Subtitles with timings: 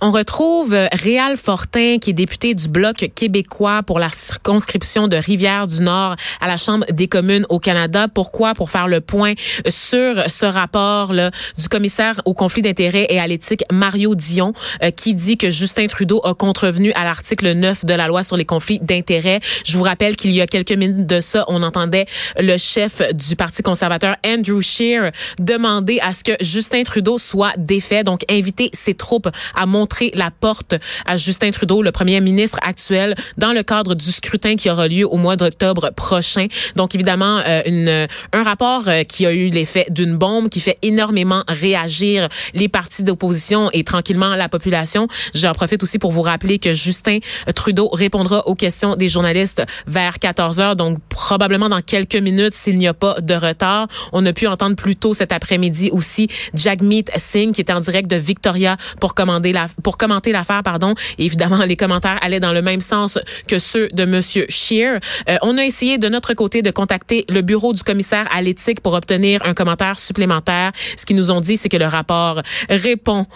[0.00, 6.14] On retrouve Réal Fortin, qui est député du Bloc québécois pour la circonscription de Rivière-du-Nord
[6.40, 8.06] à la Chambre des communes au Canada.
[8.06, 8.54] Pourquoi?
[8.54, 9.32] Pour faire le point
[9.68, 14.52] sur ce rapport là, du commissaire au conflit d'intérêts et à l'éthique, Mario Dion,
[14.84, 18.36] euh, qui dit que Justin Trudeau a contrevenu à l'article 9 de la loi sur
[18.36, 19.40] les conflits d'intérêts.
[19.64, 22.06] Je vous rappelle qu'il y a quelques minutes de ça, on entendait
[22.38, 28.04] le chef du Parti conservateur, Andrew Scheer, demander à ce que Justin Trudeau soit défait,
[28.04, 30.74] donc inviter ses troupes à monter la porte
[31.06, 35.06] à Justin Trudeau, le premier ministre actuel, dans le cadre du scrutin qui aura lieu
[35.06, 36.46] au mois d'octobre prochain.
[36.76, 40.78] Donc évidemment, euh, une, un rapport euh, qui a eu l'effet d'une bombe, qui fait
[40.82, 45.08] énormément réagir les partis d'opposition et tranquillement la population.
[45.34, 47.18] J'en profite aussi pour vous rappeler que Justin
[47.54, 52.78] Trudeau répondra aux questions des journalistes vers 14 heures, donc probablement dans quelques minutes s'il
[52.78, 53.88] n'y a pas de retard.
[54.12, 58.10] On a pu entendre plus tôt cet après-midi aussi Jagmeet Singh qui était en direct
[58.10, 60.94] de Victoria pour commander la, pour commenter l'affaire, pardon.
[61.18, 65.00] évidemment, les commentaires allaient dans le même sens que ceux de Monsieur Scheer.
[65.28, 68.80] Euh, on a essayé de notre côté de contacter le bureau du commissaire à l'éthique
[68.80, 70.72] pour obtenir un commentaire supplémentaire.
[70.96, 73.26] Ce qu'ils nous ont dit, c'est que le rapport répond,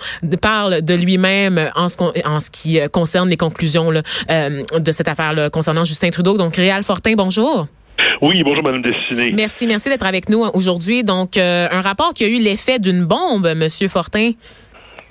[0.40, 5.08] parle de lui-même en ce, en ce qui concerne les conclusions là, euh, de cette
[5.08, 6.36] affaire concernant Justin Trudeau.
[6.36, 7.68] Donc, Réal Fortin, bonjour.
[8.20, 9.32] Oui, bonjour, Madame Destinée.
[9.32, 11.04] Merci, merci d'être avec nous aujourd'hui.
[11.04, 14.32] Donc, euh, un rapport qui a eu l'effet d'une bombe, Monsieur Fortin.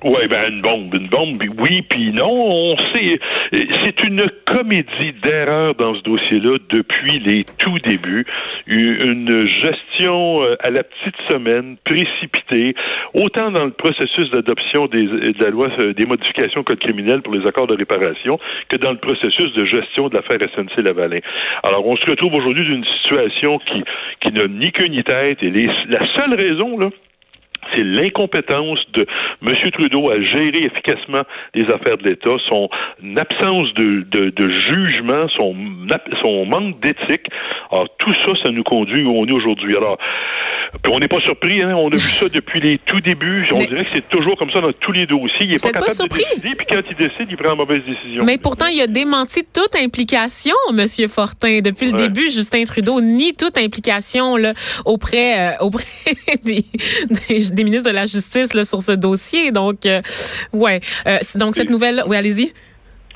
[0.03, 2.31] Oui, ben une bombe, une bombe, oui, puis non.
[2.31, 3.19] On sait,
[3.51, 8.25] c'est une comédie d'erreurs dans ce dossier-là depuis les tout débuts.
[8.65, 12.73] Une gestion euh, à la petite semaine, précipitée,
[13.13, 17.21] autant dans le processus d'adoption des, de la loi euh, des modifications au code criminel
[17.21, 21.19] pour les accords de réparation que dans le processus de gestion de l'affaire SNC-Lavalin.
[21.61, 23.83] Alors, on se retrouve aujourd'hui d'une situation qui,
[24.21, 26.89] qui n'a ni queue ni tête, et les, la seule raison, là,
[27.73, 29.05] c'est l'incompétence de
[29.45, 29.53] M.
[29.71, 31.23] Trudeau à gérer efficacement
[31.53, 32.69] les affaires de l'État, son
[33.17, 37.27] absence de, jugement, son manque d'éthique.
[37.71, 39.75] Alors, tout ça, ça nous conduit où on est aujourd'hui.
[39.75, 39.97] Alors,
[40.89, 41.75] on n'est pas surpris, hein?
[41.75, 43.47] on a vu ça depuis les tout débuts.
[43.51, 45.41] On dirait que c'est toujours comme ça dans tous les dossiers.
[45.41, 48.23] Il n'est pas capable de décider, puis quand il décide, il prend la mauvaise décision.
[48.23, 50.85] Mais pourtant, il a démenti toute implication, M.
[51.09, 51.59] Fortin.
[51.61, 54.53] Depuis le début, Justin Trudeau nie toute implication là,
[54.85, 55.85] auprès, euh, auprès
[56.43, 56.65] des,
[57.27, 59.51] des des ministres de la Justice là, sur ce dossier.
[59.51, 60.01] Donc, euh,
[60.53, 60.79] ouais.
[61.07, 62.03] Euh, donc, cette nouvelle...
[62.07, 62.51] Oui, allez-y.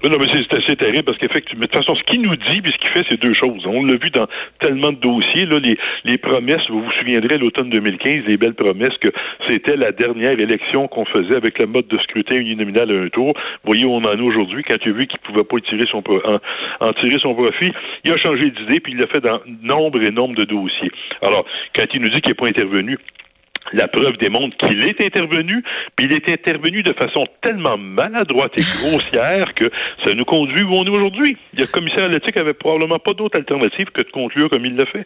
[0.09, 2.71] Non, mais c'est assez terrible parce qu'effectivement, de toute façon, ce qu'il nous dit puis
[2.71, 3.65] ce qu'il fait, c'est deux choses.
[3.65, 4.27] On l'a vu dans
[4.59, 8.95] tellement de dossiers, là, les, les promesses, vous vous souviendrez, l'automne 2015, les belles promesses
[9.01, 9.09] que
[9.47, 13.33] c'était la dernière élection qu'on faisait avec le mode de scrutin uninominal à un tour.
[13.63, 14.63] Voyez où on en est aujourd'hui.
[14.63, 17.71] Quand il a vu qu'il pouvait pas tirer son, en, en tirer son profit,
[18.03, 20.91] il a changé d'idée puis il l'a fait dans nombre et nombre de dossiers.
[21.23, 21.45] Alors,
[21.75, 22.99] quand il nous dit qu'il n'est pas intervenu,
[23.73, 25.63] la preuve démontre qu'il est intervenu,
[25.95, 29.65] puis il est intervenu de façon tellement maladroite et grossière que
[30.03, 31.37] ça nous conduit où on est aujourd'hui.
[31.57, 34.85] Le commissaire à l'éthique avait probablement pas d'autre alternative que de conclure comme il l'a
[34.85, 35.05] fait.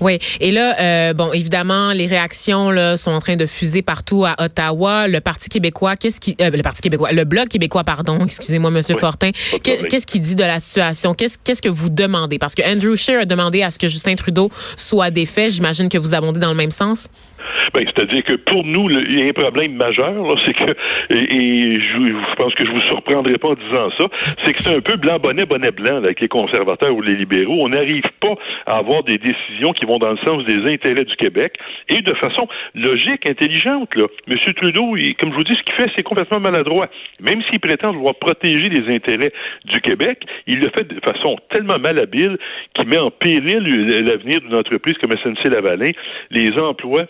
[0.00, 4.24] Oui, et là, euh, bon, évidemment, les réactions là sont en train de fuser partout
[4.24, 5.08] à Ottawa.
[5.08, 8.96] Le Parti québécois, qu'est-ce qui, euh, le Parti québécois, le Bloc québécois, pardon, excusez-moi, Monsieur
[8.96, 9.30] Fortin,
[9.62, 11.14] qu'est-ce qu'il dit de la situation?
[11.14, 12.38] Qu'est-ce qu'est-ce que vous demandez?
[12.38, 15.50] Parce que Andrew Scheer a demandé à ce que Justin Trudeau soit défait.
[15.50, 17.08] J'imagine que vous abondez dans le même sens.
[17.72, 20.14] Ben, c'est-à-dire que pour nous, il y a un problème majeur,
[20.46, 20.72] c'est que,
[21.10, 24.04] et, je, pense que je vous surprendrai pas en disant ça,
[24.44, 27.64] c'est que c'est un peu blanc bonnet bonnet blanc avec les conservateurs ou les libéraux.
[27.64, 28.34] On n'arrive pas
[28.66, 31.54] à avoir des décisions qui vont dans le sens des intérêts du Québec
[31.88, 33.94] et de façon logique, intelligente.
[33.94, 34.06] Là.
[34.28, 34.36] M.
[34.54, 36.88] Trudeau, comme je vous dis, ce qu'il fait, c'est complètement maladroit.
[37.20, 39.32] Même s'il prétend vouloir protéger les intérêts
[39.64, 42.38] du Québec, il le fait de façon tellement malhabile
[42.74, 43.62] qu'il met en péril
[44.06, 45.92] l'avenir d'une entreprise comme SNC-Lavalin,
[46.30, 47.06] les emplois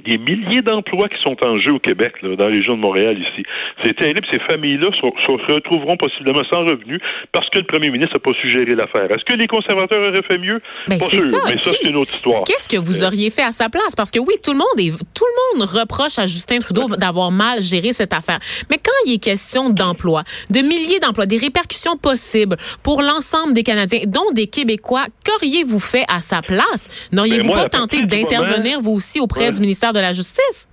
[0.00, 3.18] des milliers d'emplois qui sont en jeu au Québec, là, dans la région de Montréal
[3.18, 3.44] ici.
[3.82, 4.26] C'est terrible.
[4.30, 7.00] Ces familles-là se retrouveront possiblement sans revenus
[7.32, 9.10] parce que le premier ministre n'a pas suggéré l'affaire.
[9.10, 10.60] Est-ce que les conservateurs auraient fait mieux?
[10.88, 11.38] Ben, pas sûr, ça.
[11.46, 12.44] mais ça, c'est une autre histoire.
[12.44, 13.94] Qu'est-ce que vous auriez fait à sa place?
[13.96, 17.30] Parce que oui, tout le monde est, tout le monde reproche à Justin Trudeau d'avoir
[17.30, 18.38] mal géré cette affaire.
[18.70, 23.62] Mais quand il est question d'emplois, de milliers d'emplois, des répercussions possibles pour l'ensemble des
[23.62, 27.08] Canadiens, dont des Québécois, qu'auriez-vous fait à sa place?
[27.12, 30.68] N'auriez-vous ben, pas tenté d'intervenir, vous aussi, auprès du ministère de la Justice?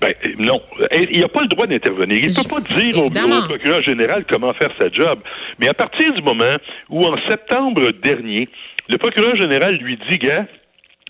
[0.00, 0.60] Ben, non.
[0.92, 2.18] Il n'a pas le droit d'intervenir.
[2.18, 5.20] Il ne peut pas dire au, au, procureur général comment faire sa job.
[5.58, 6.56] Mais à partir du moment
[6.88, 8.48] où, en septembre dernier,
[8.88, 10.46] le procureur général lui dit, gars,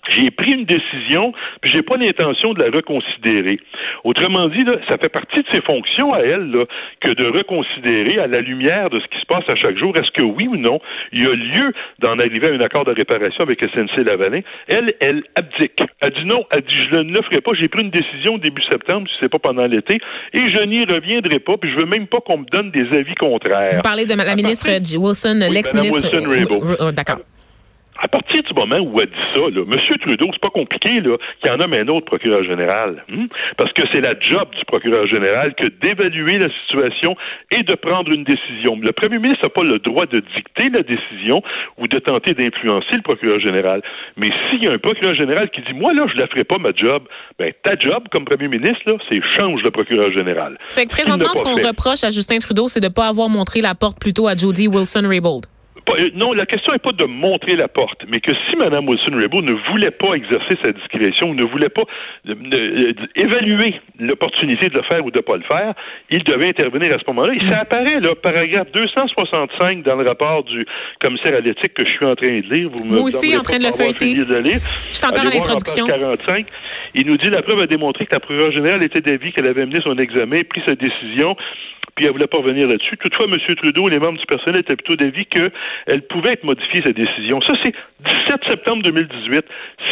[0.09, 3.59] J'ai pris une décision, puis j'ai pas l'intention de la reconsidérer.
[4.03, 6.65] Autrement dit, là, ça fait partie de ses fonctions à elle là,
[7.01, 10.11] que de reconsidérer à la lumière de ce qui se passe à chaque jour, est-ce
[10.11, 10.79] que oui ou non,
[11.11, 14.41] il y a lieu d'en arriver à un accord de réparation avec SNC Lavalin.
[14.67, 15.81] Elle, elle abdique.
[16.01, 17.51] Elle dit non, elle dit je ne le ferai pas.
[17.59, 19.99] J'ai pris une décision début septembre, si c'est pas pendant l'été,
[20.33, 23.15] et je n'y reviendrai pas, puis je veux même pas qu'on me donne des avis
[23.15, 23.75] contraires.
[23.75, 26.09] Vous parlez de la ministre Wilson, l'ex-ministre.
[26.13, 27.19] Wilson D'accord
[27.99, 29.97] à partir du moment où elle dit ça, là, M.
[30.01, 33.03] Trudeau, c'est pas compliqué là, qu'il y en a un autre procureur général.
[33.09, 33.25] Hmm?
[33.57, 37.15] Parce que c'est la job du procureur général que d'évaluer la situation
[37.51, 38.77] et de prendre une décision.
[38.81, 41.41] Le premier ministre n'a pas le droit de dicter la décision
[41.77, 43.81] ou de tenter d'influencer le procureur général.
[44.15, 46.57] Mais s'il y a un procureur général qui dit Moi, là, je la ferai pas
[46.57, 47.03] ma job,
[47.39, 50.57] ben ta job comme premier ministre, là, c'est change le procureur général.
[50.69, 53.61] Fait que présentement, ce qu'on reproche à Justin Trudeau, c'est de ne pas avoir montré
[53.61, 55.45] la porte plutôt à Jody Wilson-Raybould.
[55.89, 59.49] Euh, non, la question n'est pas de montrer la porte, mais que si Mme Wilson-Raybould
[59.49, 61.83] ne voulait pas exercer sa discrétion ou ne voulait pas
[62.27, 65.73] euh, euh, évaluer l'opportunité de le faire ou de ne pas le faire,
[66.09, 67.33] il devait intervenir à ce moment-là.
[67.33, 70.65] Et ça apparaît, là, paragraphe 265 dans le rapport du
[71.01, 72.69] commissaire à l'éthique que je suis en train de lire.
[72.77, 74.15] Vous me Moi aussi, en train de le feuilleter.
[74.15, 75.85] Je suis encore à l'introduction.
[76.93, 79.65] Il nous dit la preuve a démontré que la procureure générale était d'avis qu'elle avait
[79.65, 81.35] mené son examen, pris sa décision,
[81.97, 82.95] puis elle voulait pas revenir là-dessus.
[82.97, 83.55] Toutefois, M.
[83.55, 87.41] Trudeau et les membres du personnel étaient plutôt d'avis qu'elle pouvait être modifiée, sa décision.
[87.41, 87.73] Ça, c'est
[88.05, 89.45] 17 septembre 2018.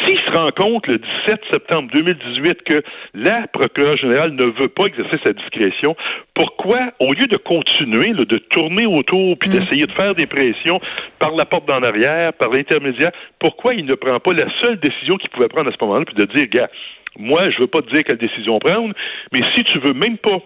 [0.06, 2.84] S'il se rend compte le 17 septembre 2018 que
[3.16, 5.96] la procureure générale ne veut pas exercer sa discrétion,
[6.36, 9.54] pourquoi, au lieu de continuer, de tourner autour puis mm.
[9.54, 10.80] d'essayer de faire des pressions
[11.18, 15.16] par la porte d'en arrière, par l'intermédiaire, pourquoi il ne prend pas la seule décision
[15.16, 16.69] qu'il pouvait prendre à ce moment-là, puis de dire, gars,
[17.18, 18.94] moi, je veux pas te dire quelle décision prendre,
[19.31, 20.40] mais si tu veux même pas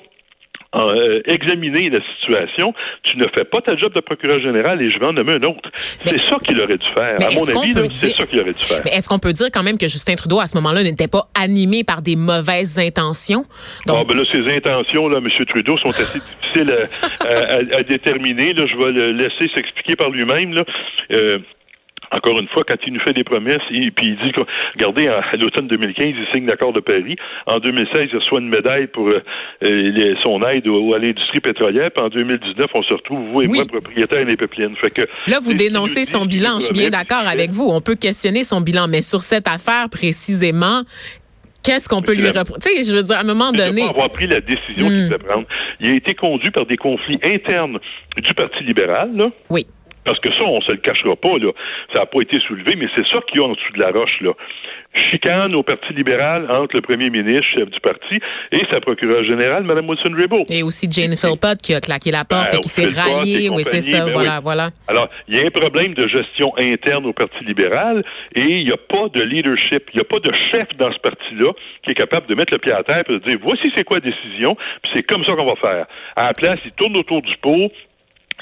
[0.75, 2.73] euh, examiner la situation,
[3.03, 5.49] tu ne fais pas ta job de procureur général et je vais en nommer un
[5.49, 5.69] autre.
[5.75, 7.15] C'est ça qu'il aurait dû faire.
[7.19, 8.81] À mon avis, c'est ça qu'il aurait dû faire.
[8.85, 11.27] Mais est-ce qu'on peut dire quand même que Justin Trudeau, à ce moment-là, n'était pas
[11.33, 13.45] animé par des mauvaises intentions?
[13.87, 13.97] Donc...
[14.01, 15.45] Ah, ben là, ses intentions, là, M.
[15.47, 16.87] Trudeau, sont assez difficiles
[17.21, 18.53] à, déterminer.
[18.53, 20.53] Là, je vais le laisser s'expliquer par lui-même.
[20.53, 20.65] Là.
[21.13, 21.39] Euh,
[22.11, 24.41] encore une fois, quand il nous fait des promesses, et puis il dit que,
[24.75, 27.15] regardez, à, l'automne 2015, il signe l'accord de Paris.
[27.45, 29.21] En 2016, il reçoit une médaille pour euh,
[29.63, 31.91] euh, son aide à l'industrie pétrolière.
[31.91, 34.71] Puis en 2019, on se retrouve, vous et moi, propriétaires des pépinières.
[34.81, 36.59] Fait que, Là, vous dénoncez son bilan.
[36.59, 37.69] Je suis bien d'accord avec vous.
[37.69, 40.83] On peut questionner son bilan, mais sur cette affaire précisément,
[41.61, 42.61] Qu'est-ce qu'on peut lui reprocher?
[42.61, 43.81] Tu sais, je veux dire, à un moment donné.
[43.81, 45.09] Il pas avoir pris la décision qu'il hmm.
[45.09, 45.45] devait prendre.
[45.81, 47.79] Il a été conduit par des conflits internes
[48.17, 49.29] du Parti libéral, là.
[49.49, 49.67] Oui.
[50.05, 51.51] Parce que ça, on se le cachera pas, là.
[51.93, 53.91] Ça n'a pas été soulevé, mais c'est ça qu'il y a en dessous de la
[53.91, 54.31] roche, là.
[55.11, 58.19] Chicane au Parti libéral entre le premier ministre, chef du parti,
[58.51, 60.51] et sa procureure générale, Mme Wilson-Raybould.
[60.51, 63.49] Et aussi Jane Philpott qui a claqué la porte et ben, qui s'est ralliée.
[63.49, 64.05] Oui, c'est ça.
[64.05, 64.69] Ben voilà, voilà.
[64.87, 68.03] Alors, il y a un problème de gestion interne au Parti libéral
[68.33, 69.83] et il n'y a pas de leadership.
[69.93, 71.51] Il n'y a pas de chef dans ce parti-là
[71.83, 73.97] qui est capable de mettre le pied à terre et de dire voici c'est quoi
[73.97, 75.85] la décision, puis c'est comme ça qu'on va faire.
[76.15, 77.71] À la place, il tourne autour du pot,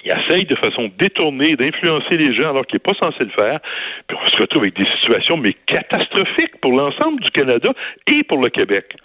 [0.07, 3.59] il essaye de façon détournée d'influencer les gens alors qu'il n'est pas censé le faire.
[4.07, 7.71] Puis on se retrouve avec des situations mais catastrophiques pour l'ensemble du Canada
[8.07, 8.95] et pour le Québec.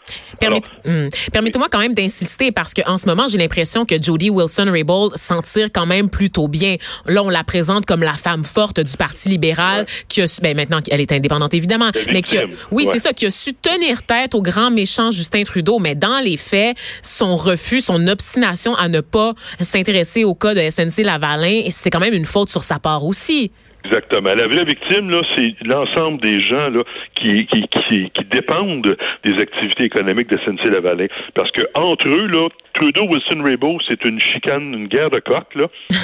[0.85, 1.09] Hmm.
[1.33, 5.69] Permettez-moi quand même d'insister parce qu'en ce moment, j'ai l'impression que Jody Wilson-Raybould s'en tire
[5.73, 6.77] quand même plutôt bien.
[7.07, 10.81] Là, on la présente comme la femme forte du Parti libéral qui a, ben maintenant
[10.81, 14.35] qu'elle est indépendante évidemment, mais qui a, oui, c'est ça, qui a su tenir tête
[14.35, 19.01] au grand méchant Justin Trudeau, mais dans les faits, son refus, son obstination à ne
[19.01, 23.05] pas s'intéresser au cas de SNC Lavalin, c'est quand même une faute sur sa part
[23.05, 23.51] aussi.
[23.85, 24.33] Exactement.
[24.35, 26.83] La vraie victime, là, c'est l'ensemble des gens là,
[27.15, 31.07] qui, qui, qui, dépendent des activités économiques de SNC-Lavalin.
[31.35, 35.55] Parce que entre eux, là, Trudeau, Wilson Raybould, c'est une chicane, une guerre de coq,
[35.55, 35.67] là.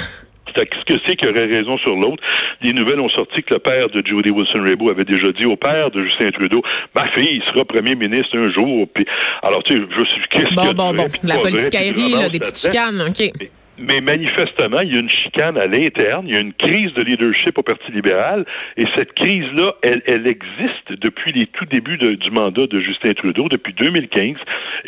[0.55, 2.21] ce que c'est qui aurait raison sur l'autre?
[2.61, 5.91] Les nouvelles ont sorti que le père de Judy Wilson-Raybould avait déjà dit au père
[5.91, 6.61] de Justin Trudeau,
[6.95, 8.87] ma fille sera premier ministre un jour.
[8.93, 9.05] Puis,
[9.43, 13.01] alors, tu sais, je suis qu'est-ce bon, bon, bon, la politique aérienne, des petites chicanes,
[13.07, 16.93] OK mais manifestement, il y a une chicane à l'interne, il y a une crise
[16.93, 18.45] de leadership au Parti libéral,
[18.77, 23.47] et cette crise-là, elle, elle existe depuis les tout débuts du mandat de Justin Trudeau,
[23.49, 24.35] depuis 2015,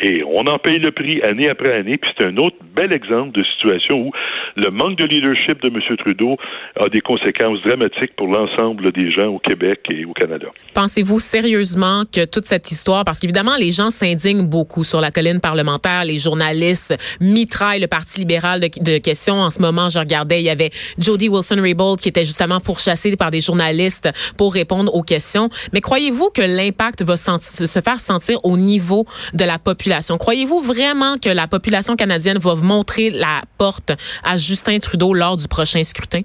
[0.00, 3.32] et on en paye le prix année après année, puis c'est un autre bel exemple
[3.32, 4.12] de situation où
[4.56, 5.96] le manque de leadership de M.
[5.96, 6.36] Trudeau
[6.78, 10.46] a des conséquences dramatiques pour l'ensemble des gens au Québec et au Canada.
[10.74, 15.40] Pensez-vous sérieusement que toute cette histoire, parce qu'évidemment, les gens s'indignent beaucoup sur la colline
[15.40, 19.88] parlementaire, les journalistes mitraillent le Parti libéral de de questions en ce moment.
[19.88, 24.52] Je regardais, il y avait Jody Wilson-Raybould qui était justement pourchassée par des journalistes pour
[24.52, 25.48] répondre aux questions.
[25.72, 30.18] Mais croyez-vous que l'impact va se faire sentir au niveau de la population?
[30.18, 33.92] Croyez-vous vraiment que la population canadienne va montrer la porte
[34.24, 36.22] à Justin Trudeau lors du prochain scrutin?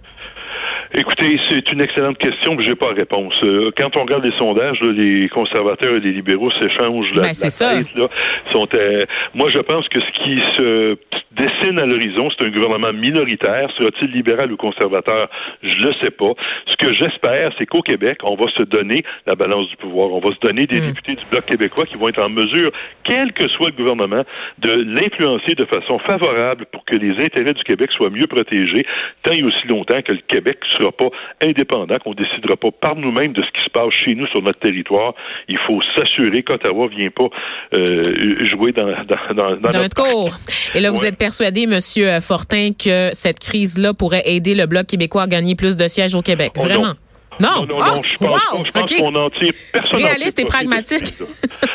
[0.94, 3.34] Écoutez, c'est une excellente question, mais j'ai pas réponse.
[3.44, 7.28] Euh, quand on regarde les sondages, là, les conservateurs et les libéraux s'échangent la, Ben,
[7.28, 7.78] la c'est ça.
[7.78, 8.08] tête, là.
[8.54, 9.04] Sont, euh,
[9.34, 10.98] moi, je pense que ce qui se
[11.32, 13.70] dessine à l'horizon, c'est un gouvernement minoritaire.
[13.78, 15.30] Sera-t-il libéral ou conservateur?
[15.62, 16.32] Je le sais pas.
[16.68, 20.12] Ce que j'espère, c'est qu'au Québec, on va se donner la balance du pouvoir.
[20.14, 20.88] On va se donner des Mm.
[20.94, 22.72] députés du Bloc québécois qui vont être en mesure,
[23.04, 24.24] quel que soit le gouvernement,
[24.60, 28.86] de l'influencer de façon favorable pour que les intérêts du Québec soient mieux protégés,
[29.24, 31.10] tant et aussi longtemps que le Québec sera pas
[31.42, 34.42] indépendant, qu'on ne décidera pas par nous-mêmes de ce qui se passe chez nous sur
[34.42, 35.14] notre territoire.
[35.48, 37.30] Il faut s'assurer qu'Ottawa ne vient pas
[37.76, 40.34] euh, jouer dans, dans, dans, dans Dans notre cours.
[40.76, 44.86] Et là, vous êtes persuadé, Monsieur euh, Fortin, que cette crise-là pourrait aider le Bloc
[44.88, 46.52] québécois à gagner plus de sièges au Québec.
[46.56, 46.66] Oh, non.
[46.68, 46.94] Vraiment?
[47.40, 48.66] Non, non, Ah, non, je pense wow.
[48.66, 48.98] Je pense OK.
[48.98, 50.04] qu'on en tire personne.
[50.04, 51.14] Réaliste et pragmatique.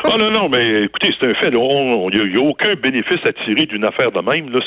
[0.13, 1.49] Ah non, non, mais écoutez, c'est un fait.
[1.49, 4.51] Il n'y a, aucun bénéfice à tirer d'une affaire de même.
[4.51, 4.61] Là,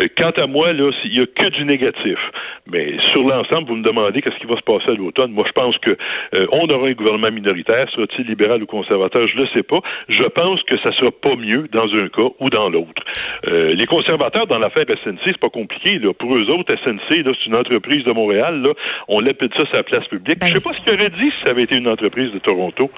[0.00, 2.18] euh, quant à moi, là, il n'y a que du négatif.
[2.70, 5.32] Mais sur l'ensemble, vous me demandez qu'est-ce qui va se passer à l'automne.
[5.32, 9.36] Moi, je pense que euh, on aura un gouvernement minoritaire, sera-t-il libéral ou conservateur, je
[9.36, 9.80] ne le sais pas.
[10.08, 13.02] Je pense que ça sera pas mieux dans un cas ou dans l'autre.
[13.48, 15.98] Euh, les conservateurs dans l'affaire SNC, c'est pas compliqué.
[15.98, 16.14] Là.
[16.14, 18.62] Pour eux autres, SNC, là, c'est une entreprise de Montréal.
[18.62, 18.72] Là.
[19.08, 20.38] On l'appelle ça sur la place publique.
[20.38, 22.38] Ben, Je sais pas ce qu'il aurait dit si ça avait été une entreprise de
[22.38, 22.90] Toronto.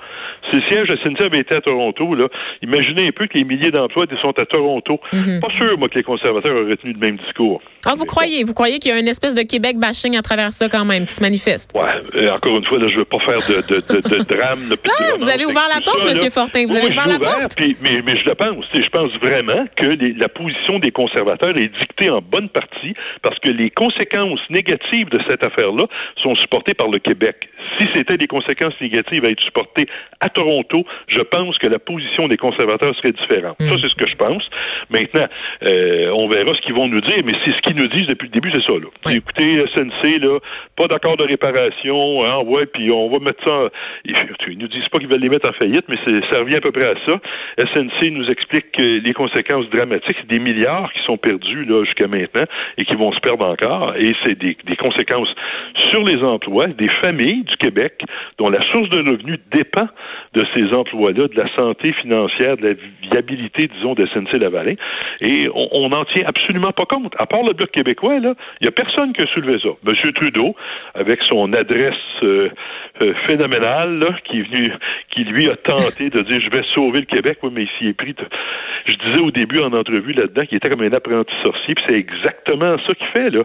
[0.51, 2.29] Si le siège de SNC avait été à Toronto, là,
[2.63, 5.01] imaginez un peu que les milliers d'emplois sont à Toronto.
[5.41, 7.61] Pas sûr, moi, que les conservateurs auraient tenu le même discours.
[7.87, 8.45] Ah, vous croyez?
[8.45, 11.07] Vous croyez qu'il y a une espèce de Québec bashing à travers ça quand même
[11.07, 11.71] qui se manifeste?
[11.75, 11.83] Ouais,
[12.17, 14.69] euh, encore une fois, là, je veux pas faire de, de, de, de drame.
[14.69, 14.77] de
[15.19, 16.13] vous avez ouvert la porte, là.
[16.31, 16.67] Fortin.
[16.67, 17.57] Vous Oui, avez ouvert la ouvert, porte?
[17.57, 18.65] puis- mais, mais je le pense.
[18.75, 23.39] Je pense vraiment que les- la position des conservateurs est dictée en bonne partie parce
[23.39, 25.87] que les conséquences négatives de cette affaire-là
[26.25, 27.49] sont supportées par le Québec.
[27.81, 29.87] Si c'était des conséquences négatives à être supportées
[30.21, 33.57] à Toronto, je pense que la position des conservateurs serait différente.
[33.61, 33.69] Hmm.
[33.69, 34.43] Ça, c'est ce que je pense.
[34.91, 35.27] Maintenant,
[35.65, 38.27] euh, on verra ce qu'ils vont nous dire, mais c'est ce qu'ils nous disent depuis
[38.29, 38.73] le début, c'est ça.
[38.73, 38.87] Là.
[39.07, 39.15] Oui.
[39.17, 40.39] Écoutez, SNC, là,
[40.77, 43.53] pas d'accord de réparation, hein, ouais, puis on va mettre ça.
[43.53, 43.69] En...
[44.05, 46.61] Ils, nous disent pas qu'ils veulent les mettre en faillite, mais c'est- ça revient à
[46.61, 47.21] peu près à ça.
[47.59, 52.07] SNC nous explique que les conséquences dramatiques, c'est des milliards qui sont perdus là jusqu'à
[52.09, 52.45] maintenant
[52.79, 55.29] et qui vont se perdre encore, et c'est des, des conséquences
[55.91, 58.03] sur les emplois des familles du Québec
[58.39, 59.89] dont la source de revenus dépend
[60.35, 62.75] de ces emplois-là, de la santé financière, de la
[63.11, 64.75] viabilité, disons, de SNC-Lavalin.
[65.21, 67.15] Et on- on n'en tient absolument pas compte.
[67.19, 69.71] À part le Québécois, là, il n'y a personne qui a soulevé ça.
[69.85, 70.55] Monsieur Trudeau,
[70.95, 72.49] avec son adresse euh,
[73.03, 74.73] euh, phénoménale, là, qui est venu,
[75.11, 77.89] qui lui a tenté de dire je vais sauver le Québec, oui, mais il s'y
[77.89, 78.15] est pris.
[78.87, 81.99] Je disais au début en entrevue là-dedans qu'il était comme un apprenti sorcier, puis c'est
[81.99, 83.43] exactement ça qu'il fait, là.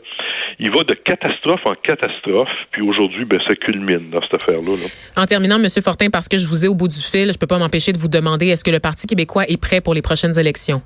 [0.59, 4.71] Il va de catastrophe en catastrophe, puis aujourd'hui, ben, ça culmine dans cette affaire-là.
[4.71, 5.21] là.
[5.21, 7.47] En terminant, Monsieur Fortin, parce que je vous ai au bout du fil, je peux
[7.47, 10.37] pas m'empêcher de vous demander est-ce que le Parti québécois est prêt pour les prochaines
[10.37, 10.81] élections?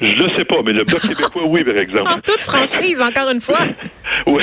[0.00, 2.10] Je le sais pas, mais le Bloc québécois, oui, par exemple.
[2.16, 2.65] En toute franchise,
[3.02, 3.58] encore une fois.
[4.28, 4.42] Oui,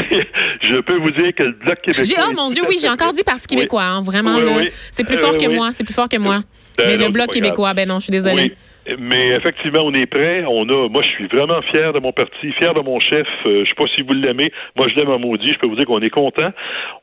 [0.61, 2.03] je peux vous dire que le Bloc québécois.
[2.05, 3.55] J'ai, oh mon Dieu, oui, j'ai encore dit Parti Oui.
[3.57, 4.69] québécois, hein, vraiment, Oui.
[4.91, 5.55] C'est plus Euh, fort que oui.
[5.55, 6.41] moi, c'est plus fort que moi.
[6.77, 8.55] Ben Mais non, le Bloc québécois, ben non, je suis désolée.
[8.99, 10.43] Mais effectivement, on est prêt.
[10.45, 13.27] On a, moi, je suis vraiment fier de mon parti, fier de mon chef.
[13.45, 14.51] Euh, je sais pas si vous l'aimez.
[14.75, 15.53] Moi, je l'aime en maudit.
[15.53, 16.51] Je peux vous dire qu'on est content.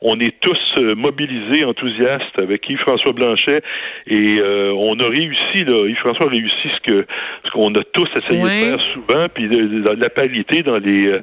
[0.01, 3.61] On est tous euh, mobilisés, enthousiastes avec Yves-François Blanchet.
[4.07, 5.87] Et euh, on a réussi, là.
[5.87, 7.07] Yves-François a réussi ce que
[7.45, 9.27] ce qu'on a tous essayé de faire souvent.
[9.33, 11.21] Puis de la parité dans les euh,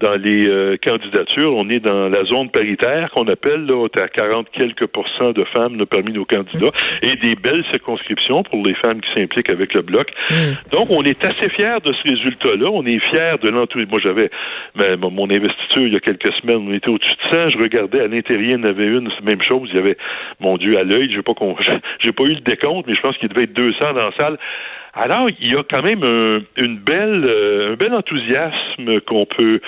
[0.00, 1.54] dans les euh, candidatures.
[1.54, 5.78] On est dans la zone paritaire qu'on appelle là, à 40 quelques pourcents de femmes
[5.78, 6.70] là, parmi nos candidats
[7.02, 10.10] et des belles circonscriptions pour les femmes qui s'impliquent avec le bloc.
[10.30, 10.34] Mm.
[10.72, 12.70] Donc, on est assez fiers de ce résultat-là.
[12.72, 13.90] On est fiers de l'enthousiasme.
[13.90, 14.30] Moi, j'avais
[14.74, 16.66] ma- mon investiture il y a quelques semaines.
[16.68, 17.50] On était au-dessus de 100.
[17.50, 19.68] Je regardais à l'intérieur, il y en avait une, c'est la même chose.
[19.72, 19.96] Il y avait,
[20.40, 21.56] mon Dieu, à l'œil, j'ai pas, con-
[22.00, 24.38] j'ai pas eu le décompte, mais je pense qu'il devait être 200 dans la salle.
[24.94, 29.60] Alors, il y a quand même un, une belle, euh, un bel enthousiasme qu'on peut,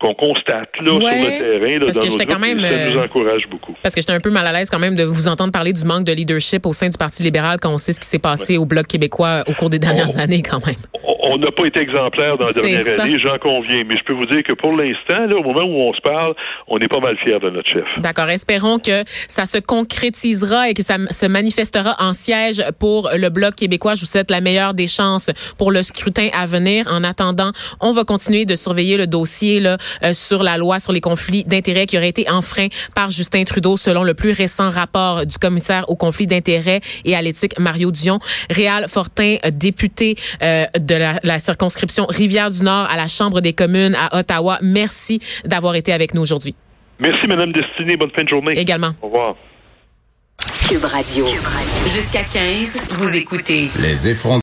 [0.00, 2.90] qu'on constate là Ouais, sur le terrain, là, parce dans que j'étais quand même, ça
[2.90, 3.74] nous euh, encourage beaucoup.
[3.82, 5.84] Parce que j'étais un peu mal à l'aise quand même de vous entendre parler du
[5.84, 8.58] manque de leadership au sein du Parti libéral quand on sait ce qui s'est passé
[8.58, 10.76] au Bloc québécois au cours des dernières années quand même.
[11.02, 13.02] On- n'a pas été exemplaire dans la dernière ça.
[13.02, 15.90] année, j'en conviens, mais je peux vous dire que pour l'instant, là, au moment où
[15.90, 16.34] on se parle,
[16.66, 17.84] on est pas mal fiers de notre chef.
[17.98, 18.30] D'accord.
[18.30, 23.54] Espérons que ça se concrétisera et que ça se manifestera en siège pour le Bloc
[23.54, 23.92] québécois.
[23.94, 26.86] Je vous souhaite la meilleure des chances pour le scrutin à venir.
[26.90, 30.92] En attendant, on va continuer de surveiller le dossier là, euh, sur la loi sur
[30.92, 35.26] les conflits d'intérêts qui aurait été enfreint par Justin Trudeau selon le plus récent rapport
[35.26, 38.18] du commissaire aux conflits d'intérêts et à l'éthique Mario Dion.
[38.50, 43.94] Réal Fortin, euh, député euh, de la, la circonscription Rivière-du-Nord à la Chambre des communes
[43.94, 44.58] à Ottawa.
[44.62, 46.54] Merci d'avoir été avec nous aujourd'hui.
[46.98, 47.96] Merci, Madame Destinée.
[47.96, 48.58] Bonne fin de journée.
[48.58, 48.92] Également.
[49.02, 49.36] Au revoir.
[50.68, 51.26] Cube Radio.
[51.92, 54.34] Jusqu'à 15, vous écoutez Les effrontés.